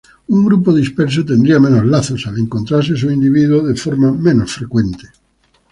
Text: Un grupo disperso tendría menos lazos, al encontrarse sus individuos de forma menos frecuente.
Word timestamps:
Un 0.35 0.39
grupo 0.47 0.69
disperso 0.81 1.23
tendría 1.31 1.59
menos 1.65 1.85
lazos, 1.85 2.25
al 2.25 2.39
encontrarse 2.39 2.97
sus 2.97 3.13
individuos 3.13 3.67
de 3.67 3.75
forma 3.75 4.11
menos 4.11 4.51
frecuente. 4.51 5.05